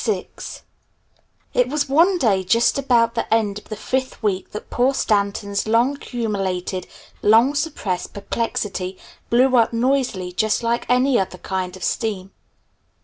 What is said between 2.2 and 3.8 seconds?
just about the end of the